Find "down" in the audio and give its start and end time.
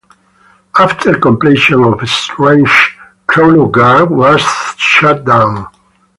5.23-5.67